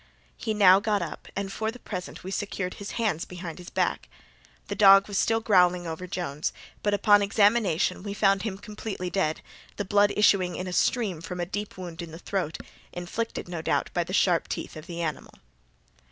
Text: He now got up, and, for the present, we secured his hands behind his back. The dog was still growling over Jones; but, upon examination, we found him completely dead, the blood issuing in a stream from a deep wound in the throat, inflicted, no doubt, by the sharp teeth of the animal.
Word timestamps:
He 0.35 0.55
now 0.55 0.79
got 0.79 1.03
up, 1.03 1.27
and, 1.35 1.53
for 1.53 1.69
the 1.69 1.77
present, 1.77 2.23
we 2.23 2.31
secured 2.31 2.73
his 2.73 2.93
hands 2.93 3.23
behind 3.23 3.59
his 3.59 3.69
back. 3.69 4.09
The 4.67 4.73
dog 4.73 5.07
was 5.07 5.19
still 5.19 5.41
growling 5.41 5.85
over 5.85 6.07
Jones; 6.07 6.51
but, 6.81 6.95
upon 6.95 7.21
examination, 7.21 8.01
we 8.01 8.15
found 8.15 8.41
him 8.41 8.57
completely 8.57 9.11
dead, 9.11 9.41
the 9.75 9.85
blood 9.85 10.11
issuing 10.17 10.55
in 10.55 10.65
a 10.65 10.73
stream 10.73 11.21
from 11.21 11.39
a 11.39 11.45
deep 11.45 11.77
wound 11.77 12.01
in 12.01 12.09
the 12.11 12.17
throat, 12.17 12.57
inflicted, 12.91 13.47
no 13.47 13.61
doubt, 13.61 13.91
by 13.93 14.03
the 14.03 14.11
sharp 14.11 14.47
teeth 14.47 14.75
of 14.75 14.87
the 14.87 15.03
animal. 15.03 15.35